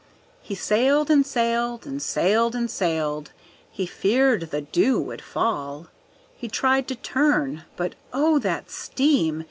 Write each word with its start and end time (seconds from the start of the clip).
He 0.41 0.55
sailed, 0.55 1.11
and 1.11 1.23
sailed, 1.23 1.85
and 1.85 2.01
sailed, 2.01 2.55
and 2.55 2.71
sailed, 2.71 3.29
he 3.69 3.85
feared 3.85 4.49
the 4.49 4.61
dew 4.61 4.99
would 4.99 5.21
fall 5.21 5.89
He 6.35 6.47
tried 6.47 6.87
to 6.87 6.95
turn, 6.95 7.65
but 7.75 7.93
oh, 8.11 8.39
that 8.39 8.71
steam! 8.71 9.39